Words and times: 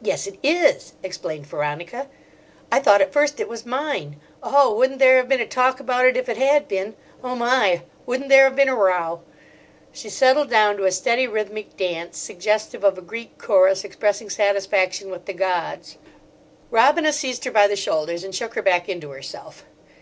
"Yes, 0.00 0.26
it 0.26 0.38
is," 0.42 0.94
explained 1.02 1.46
Veronica. 1.46 2.08
"I 2.70 2.80
thought 2.80 3.02
at 3.02 3.12
first 3.12 3.38
it 3.38 3.50
was 3.50 3.66
mine. 3.66 4.18
Oh, 4.42 4.74
wouldn't 4.74 4.98
there 4.98 5.18
have 5.18 5.28
been 5.28 5.42
a 5.42 5.46
talk 5.46 5.78
about 5.78 6.06
it, 6.06 6.16
if 6.16 6.26
it 6.30 6.38
had 6.38 6.68
been! 6.68 6.96
Oh 7.22 7.34
my! 7.34 7.82
wouldn't 8.06 8.30
there 8.30 8.44
have 8.44 8.56
been 8.56 8.70
a 8.70 8.74
row!" 8.74 9.20
She 9.92 10.08
settled 10.08 10.48
down 10.48 10.78
to 10.78 10.86
a 10.86 10.90
steady 10.90 11.26
rhythmic 11.26 11.76
dance, 11.76 12.16
suggestive 12.16 12.82
of 12.82 12.96
a 12.96 13.02
Greek 13.02 13.36
chorus 13.36 13.84
expressing 13.84 14.30
satisfaction 14.30 15.10
with 15.10 15.26
the 15.26 15.34
gods. 15.34 15.98
Robina 16.70 17.12
seized 17.12 17.44
her 17.44 17.50
by 17.52 17.66
the 17.68 17.76
shoulders 17.76 18.24
and 18.24 18.34
shook 18.34 18.54
her 18.54 18.62
back 18.62 18.88
into 18.88 19.10
herself. 19.10 19.66